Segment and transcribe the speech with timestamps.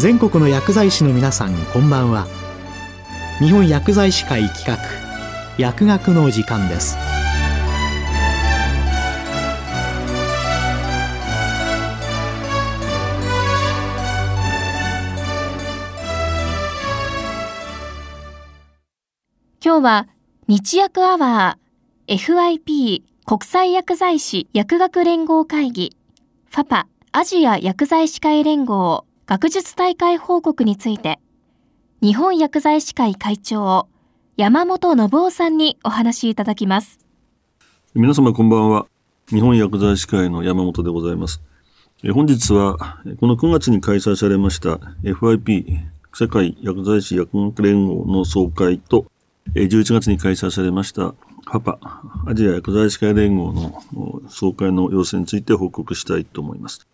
[0.00, 2.26] 全国の薬剤師の皆さんこんばんは。
[3.38, 4.78] 日本薬剤師会企画
[5.58, 6.96] 薬学の時間です。
[19.62, 20.08] 今日は
[20.48, 25.94] 日薬アワー FIP 国際薬剤師薬学連合会議
[26.48, 29.04] ファパアジア薬剤師会連合。
[29.30, 31.20] 学術大会報告について
[32.02, 33.86] 日本薬剤師会会長
[34.36, 36.98] 山本信夫さんにお話しいただきます。
[37.94, 38.88] 皆様こんばんは。
[39.28, 41.40] 日本薬剤師会の山本でございます。
[42.12, 42.76] 本日は
[43.20, 45.78] この9月に開催されました FIP
[46.12, 49.06] 世界薬剤師薬学連合の総会と
[49.54, 51.14] 11月に開催されました
[51.46, 51.78] パパ
[52.26, 56.89] アジア薬剤師会連合の総会の様子について報告したいと思います。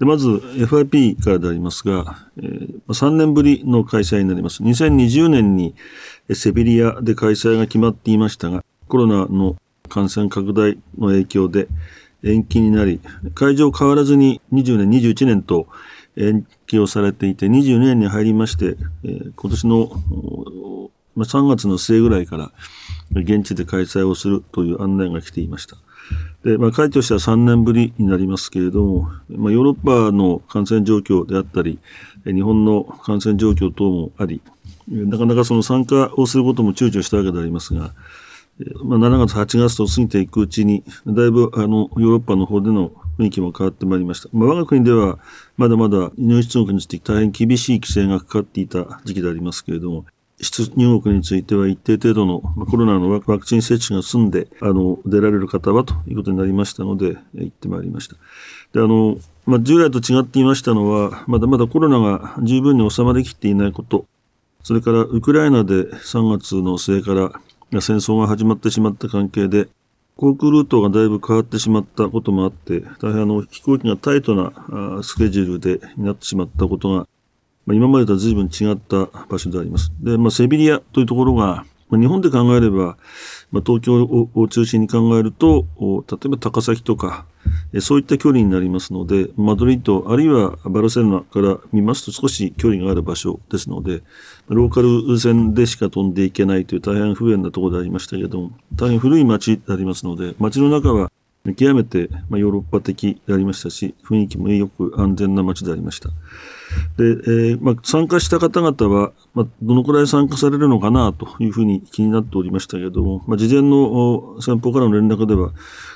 [0.00, 4.62] でまず FIP からでありますが、えー、3年ぶりの開催になります。
[4.62, 5.74] 2020年に
[6.32, 9.56] セビリアで開催が決まっていましたが、コロナの
[9.90, 11.68] 感染拡大の影響で
[12.24, 12.98] 延期になり、
[13.34, 15.66] 会場変わらずに20年、21年と
[16.16, 22.52] 延期をされていて、22年に入りまして、えー、今年の3月の末ぐらいから
[23.12, 25.76] 現地で開催をするという案内が来ていました。
[26.44, 31.78] で、まあ、会としては3年ぶりになりますけれども、まあ、ヨーロッパの感染状況であったり、
[32.24, 34.40] 日本の感染状況等もあり、
[34.88, 37.92] なかなかその参加をすることも躊躇したわけでありますが、
[38.84, 44.28] まあ、7月、8月と過ぎていくうちに、だいぶあのヨーロッパの方での雰囲気も変わってまいりました。
[44.32, 45.18] まあ、我が国では、
[45.56, 50.04] まだまだ入出国について大変厳しい規制がかかっていた時期でありますけれども、
[50.42, 58.16] 出入国については一定程度のコロナのワクチン接種が済んで、あの、出られる方はということになりましたので、行ってまいりました。
[58.72, 64.06] で、あの、まあ、従来と違っていましたのは、まだまだコロナが十分に収まりきっていないこと、
[64.62, 67.32] それからウクライナで3月の末から
[67.80, 69.68] 戦争が始まってしまった関係で、
[70.16, 77.08] 航空ルートがだいぶ変わってしまったこともあって、大変あの飛行機がタイトなスケジュールでになってしまったことが
[77.66, 79.92] まあ、今までとは随分違った場所であります。
[80.00, 82.96] で、まあ、セビリアというところが、まあ、日本で考えれば、
[83.50, 85.66] まあ、東京を中心に考えると、
[86.08, 87.26] 例えば高崎とか、
[87.80, 94.02] そういった距離になりますので、マドリッド、あるいはバルセロナから見ますと少し距離がある場所ですので、
[94.48, 101.10] ローカル線でしか飛んでいけないという大変不便なところでありましたけれども、大変古い街でありますので、街の中は
[101.56, 106.10] 極めて、まあ、ヨーロッパ的でありましたし、雰囲気もよく安全な街でありました。
[106.98, 115.52] で、えー、まあ、参加した方々は、まあ、どのくらい参加されるのかなというふうに気になっておりましたけれども、まあ、事前の先方からの連絡では、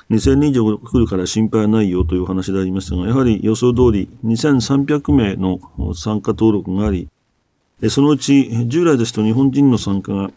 [0.09, 5.59] 2000人以上来るから心配ないよという話でありましたが、やはり予想通り2300名の
[5.93, 7.07] 参加登録があり、
[7.89, 10.31] そのうち従来ですと日本人の参加が、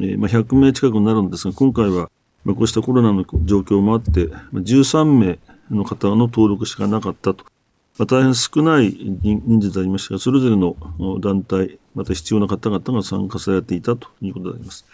[0.00, 2.10] えまあ、100名近くになるんですが、今回は
[2.44, 5.38] まあ、こうしたコロナの状況もあって、13名
[5.70, 7.44] の方の登録しかなかったと。
[7.98, 10.74] まあ、大変少ない人数でありましたが、それぞれの
[11.20, 14.86] 団体、また必要な方々が参加されていたということであります。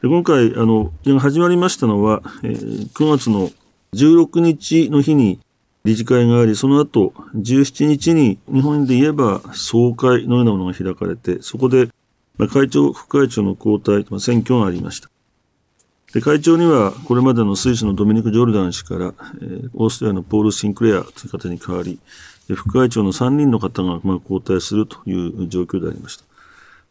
[0.00, 3.50] で今回、あの、始まりましたのは、えー、9月の
[3.94, 5.40] 16日の日に
[5.84, 11.88] 理事会があり、その後、17日に日本で言えば総会のようなものが開かれて、そこで、
[12.38, 15.10] まあ、会長、副会長の交代、まあ、選挙がありました。
[16.12, 21.98] で会長にはこれまでのスイスのドミニク・ジョルダン氏から、えー、オーストリアのポール・シンクレアという方に代わり、
[22.54, 26.24] 副会長の3人の方が、まあ、交代するという状況でありました。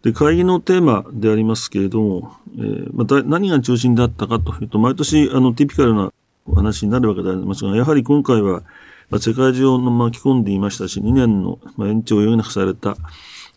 [0.04, 6.12] で会議のテーマでありますけれども、えー、また何が中心だったかというと、毎年あのティピカルな
[6.46, 8.62] お話になるわけでありますが、やはり今回は、
[9.10, 12.98] まあ、世界中を巻き込んでいましたし、2年の、延長を余儀なくされた、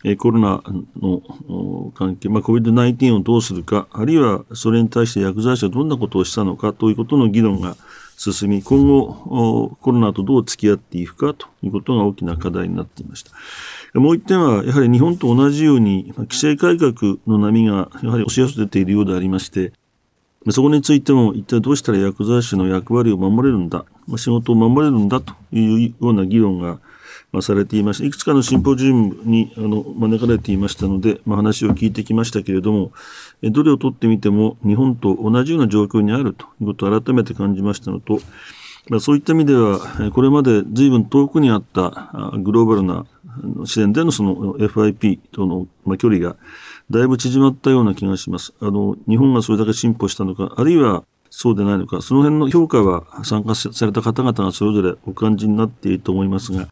[0.03, 0.63] えコロナ
[1.01, 7.75] の関係、まあ、COVID-19 をどうするか、あるいはそれに対して薬剤師はどんなことをしたのかということの議論が
[8.17, 13.31] 進み、今後、コロナとどう付き合っていくかということが大きな課題になっていました。
[13.99, 19.73] もう一点は、やはり日本と同じように、規制改革の波がやはり押し寄せているようでありまして、
[20.51, 23.85] そこについても一体どうしたら薬剤師の役割を守れるんだ、
[24.15, 26.79] 仕事を守れるんだというような議論が
[27.31, 28.05] まあ、されていました。
[28.05, 32.91] いくつかのシンポジウムにあの招かれていましたので、まあ、話を聞いてきましたけれども、
[33.43, 38.19] どれをとってみても日本と同じような状況にあるということを改めて感じましたのと、
[38.89, 39.79] まあ、そういった意味では、
[40.11, 43.05] これまで随分遠くにあったグローバルな
[43.65, 46.35] 視点でのその FIP との距離が
[46.89, 48.53] だいぶ縮まったような気がします。
[48.59, 56.67] あの、日本がそれだけ進歩したのか、あるいはそうでないのか、その辺の評価は参加された方々がそれぞれお感じになっていると思いますが、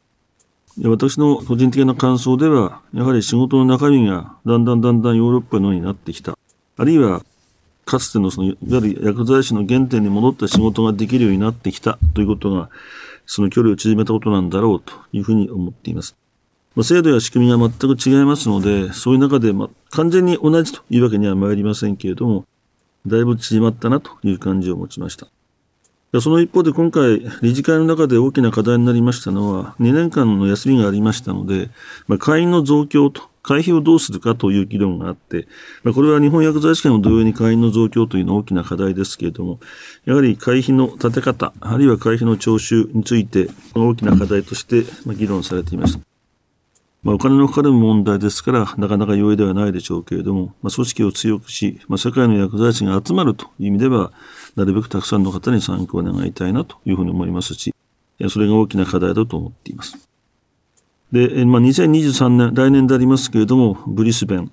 [0.83, 6.38] 私の個人的な感想では、やはり仕事の中身がだんだんだんだんヨーロッパのようになってきた。
[6.77, 7.24] あるいは、
[7.85, 12.69] かつてのその、いわゆる薬剤師の原点に戻った仕事ができるようになってきたということが、
[13.25, 16.15] その距離を縮めたことなんだろうというふうに思っています。
[16.75, 22.45] まあ、制度や仕組みが全く違いますので、そういう中で、まあ、完全に同じというわけには参りませんけれども、
[23.07, 25.27] だいぶ縮まったなという感じを持ちました。
[26.21, 31.69] その一方で今回、理事会の中で大きな課題になりましたのは、2年間の休みがありましたので、
[32.07, 35.48] まあ、会員の増強と、会費をどうするかという議論があって、
[35.83, 39.59] まあ、これは日本薬剤師会も同様に会員の増強というのは大きな課題ですけれども、
[40.06, 44.83] やはり会費の立て方、あるいは会費の徴収について、大きな課題として
[45.13, 46.00] 議論されていました。
[47.03, 54.12] まあ、お金のかかる問題ですから、なかなか容易ではないでしょうけれども、まあ、組織を強くし、まあ、世界の薬剤師が集まるという意味では、
[54.57, 57.74] なるべくたくさんの方に参考を願いたいなというふうに思いますし、
[58.30, 60.09] それが大きな課題だと思っています。
[61.12, 64.51] で、まあ、2023年、来年でありますけれども、ブリスベン。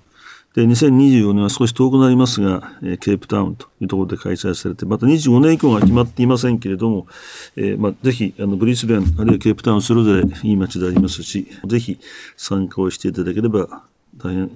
[0.53, 2.61] で、2024年は少し遠くなりますが、
[3.01, 7.07] ケープタウンというところで開催されて、また25年以降が決まっていませんけれども、
[7.55, 11.99] えー、まあ、ぜひ、あの、ブリスベン、あるいはケープタウン、それぞれいい街でありますし、ぜひ
[12.37, 13.83] 参加をしていただければ
[14.17, 14.49] 大変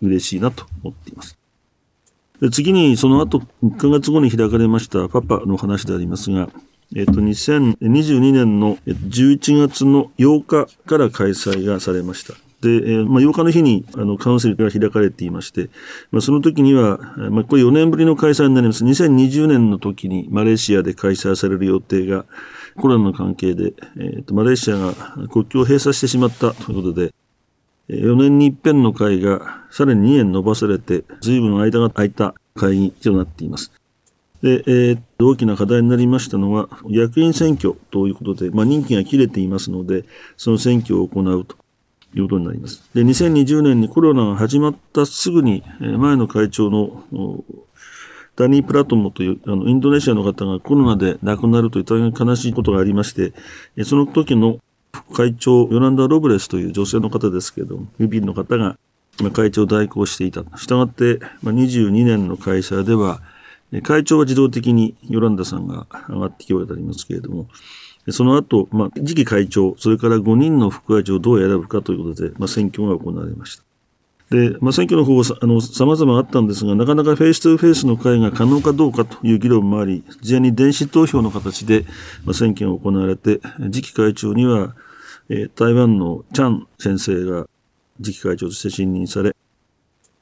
[0.00, 1.41] 嬉しいなと思っています。
[2.42, 6.48] で次に、その後、1ヶ月後に開かれましたパパの話でありますが、
[6.96, 12.34] えっ、と、2022年の11月の8日から開催がされました。
[12.60, 15.70] で、えー、まあ、8日の日にあのカウンセルが開かれていまして、
[16.10, 18.84] まあ、その時には、まあ、これ4年ぶりの開催になります。
[18.84, 22.24] 2020年の時にマレーシアで開催される予定が、
[22.76, 24.94] コロナの関係で、えーと、マレーシアが
[25.28, 27.14] 国境を閉鎖してしまったということで、
[27.96, 33.72] 4年に一遍の会がさらに2年延ばされて、随分間が空いた会議となっています。
[34.42, 40.04] で、えー、大きな課題になりましたのは、役員選挙ということで、まあ、任期が切れていますので、
[40.36, 41.56] その選挙を行うと
[42.14, 42.82] いうことになります。
[42.92, 47.04] で、2020年にコロナが始まったすぐに、前の会長の
[48.36, 53.32] ダニー・プラトモというあのインドネシアの方がコロナで亡くなるという大変悲しいことがありまして、
[53.84, 54.58] その時の
[54.94, 58.76] 副会長、ヨランダ・ロブレスという女性の方ですけれども、指の方が
[59.32, 60.44] 会長代行していた。
[60.58, 63.20] したがって、22年の会社では、
[63.82, 67.48] 会長は自動的にヨランダさんが上がってきておりますけれども、
[68.10, 73.71] その後、まあ、次期会長、それから5人の副会長をどう選ぶかということで、まあ、選挙が行われました。
[74.32, 81.84] で、まあ、選挙の方は、あの、様々あったんですが、なかなかフェイス2フェイスの会が可能かどうかという議論もあり、事前に電子投票の形で、
[82.24, 83.40] まあ、選挙が行われて、
[83.70, 84.74] 次期会長には、
[85.28, 87.46] えー、台湾のチャン先生が
[88.02, 89.36] 次期会長として信任され、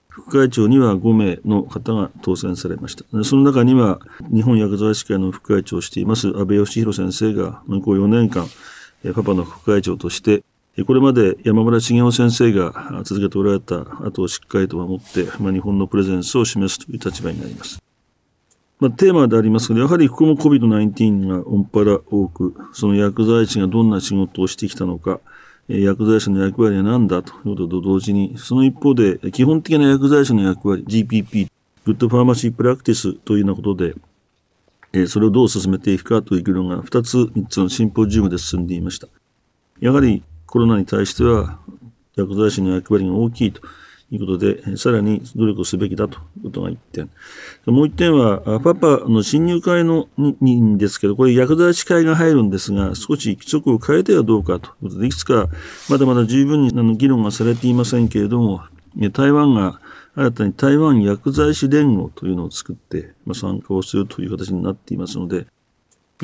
[0.08, 3.04] 副会長には5名の方が当選されました。
[3.22, 4.00] その中には、
[4.34, 8.48] 日本薬剤師会の副会長をしています安倍義弘先生が、向こう4年間、
[9.14, 10.42] パパの副会長として、
[10.86, 17.82] これまで山村茂雄先生が続けておられた後をしっかりと守って、まあ、日本のプレゼンスを示すという立場になります。
[18.78, 25.20] まあ、テーマでありますけど、やはりここも COVID-19 がオンパラ多く、その薬剤師がどんな仕事をしてきたのか、
[25.68, 31.48] 薬剤師の役割は何だということと同時に、その一方で、基本的な薬剤師の役割、GPP、
[31.84, 33.94] Good Pharmacy Practice というようなことで、
[35.06, 39.08] それをどう進めていくかという議論が2つ、3つのシンポジウムで進んでいました。
[39.78, 41.60] やはりコロナに対しては、
[42.16, 43.62] 薬剤師の役割が大きいと
[44.10, 47.08] いうことで、さらに努力をすべきだということが一点。
[47.66, 55.48] もう一点は、パパの新入会のにですけど、これ薬剤師会が入るんですが、少し規則を変えてはどうかということで、いくつか
[55.88, 58.62] まだまだ十分にあの議論がされていませんけれども、
[59.12, 59.80] 台湾が
[60.16, 65.46] 新たに台湾薬剤師連合というのを作って、ま、参加をするという形になっていますので、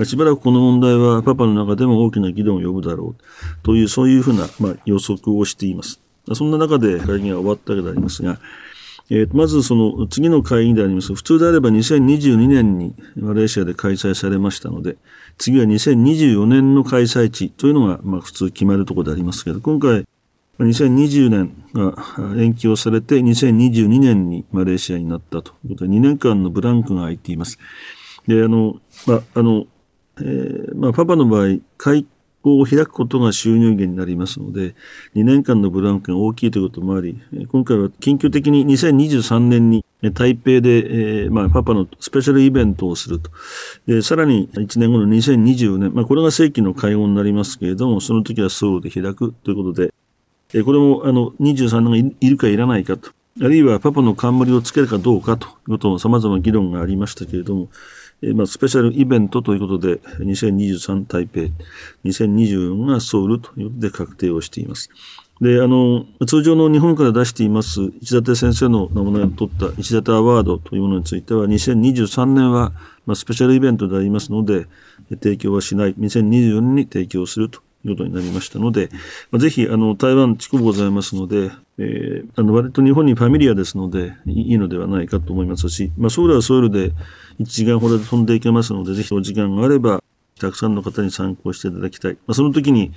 [0.04, 3.22] しばらくこの問題はパパの中でも大きな議論を呼ぶだろう
[3.62, 6.00] という、そういうふうな、まあ、予測をしています。
[6.34, 8.38] そんな中で会議が終わったわけでありますが、
[9.08, 11.14] えー、まずその次の会議であります。
[11.14, 14.96] 普通であれば2022年にマレーシアで開催されましたので、
[15.38, 20.04] 次は2024年の開催地というのがまあ普通決まるところでありますけど、今回
[20.58, 21.94] 2020年が
[22.36, 27.58] 延期をされて2022年にマレーシアになったということで2年間のブランクが空いています。
[28.26, 28.76] で、あの、
[29.06, 29.66] まあ、あの、
[30.20, 32.06] えー、まあ、パパの場合、開
[32.44, 34.74] を開くことが収入源になりますので、
[35.14, 43.30] 2年間のブランクが大きいということもあり、今回は緊急的に2023年に台北で、えー、まあ、パパのスペシャルイベントをすると。
[43.86, 49.92] で、さらに1年後の2024年、まあ、これが正規の会合になりますけれども、その時はソウルで開くということで、
[50.62, 53.10] これも、あの、23年がいるかいらないかと。
[53.38, 57.68] あるいはパパの冠をつけるかどうかということも様々な議論がありましたけれども、
[58.22, 61.40] えまあ、スペシャルイベントということで、2023台北、
[62.06, 64.88] 2024がソウルということで確定をしています。
[65.42, 72.72] で、あの、通常の日本から出しています、市立先生の名前を取った市立アワードというものについては、2023年は、
[73.04, 74.66] まあ、スペシャルイベントでありますので、
[75.10, 78.88] 提供はしない、2024年に提供するとということになりましたので、
[79.30, 86.90] まあ、ぜひ、あの、台湾地区ございますので、えー、あの、割と日本にファミリアですので、いいのではないかと思いますし、まあ、ソウルはソウルで
[87.38, 90.02] 1時間ほどで飛んでいけますので、ぜひお時間があれば、
[90.40, 92.12] たくさんの方に参考していただきたい。
[92.26, 92.92] まあ、その時に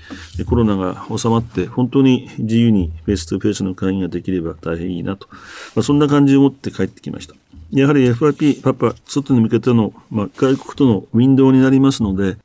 [0.46, 5.28] コロナが収まって、本当に自由にフェイス2フェイスの会議ができれば大変いいなと。
[5.76, 7.36] まあ、そんな感じを持って帰ってきました。
[7.72, 12.38] やはり FIP、パパ、外に向けての、まあ、外国とのウィンドウになりますので、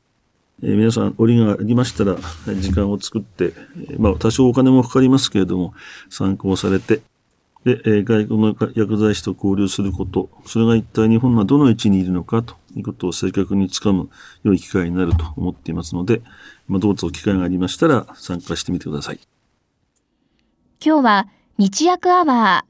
[0.63, 2.15] えー、皆さん、折がありましたら、
[2.59, 3.53] 時間を作って、
[3.97, 5.73] まあ、多少お金もかかりますけれども、
[6.09, 7.01] 参考されて、
[7.65, 14.09] で、えー、外国の薬剤師と交流すること、それが一体日本がどの位置にいるのかということを正確につかむ
[14.43, 16.21] 良い機会になると思っていますので、
[16.67, 19.19] まあ、どうぞ機会がありましたら参加してみてください。
[20.85, 22.65] 今日は日薬アワ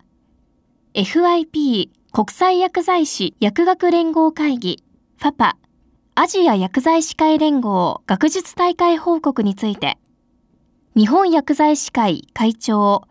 [0.93, 4.81] ー FIP 国際薬剤師薬学連合会議
[5.17, 5.57] ファパ
[6.17, 9.97] アジア薬剤師会連合学術大会報告について
[10.95, 13.03] 日本薬剤師会会長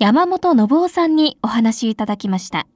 [0.00, 2.66] 山本信夫さんにお話いただきました。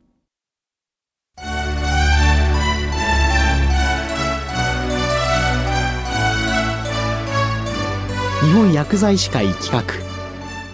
[8.44, 9.82] 日本薬剤師会企画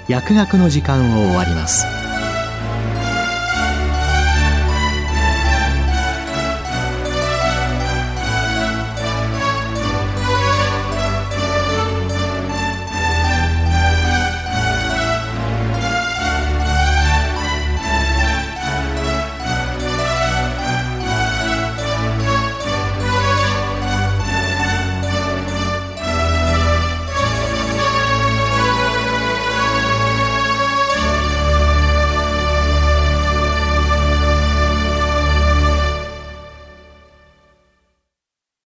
[0.06, 1.86] 薬学の時間を終わります